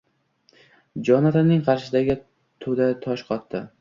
Jonatanning 1.09 1.61
qarshisidagi 1.67 2.17
To‘da 2.67 2.89
tosh 3.05 3.27
qotdi. 3.29 3.63